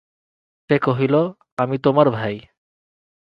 সে 0.69 0.75
কহিল,"আমি 0.81 1.77
তোমার 1.77 2.07
ভাই।" 2.09 2.35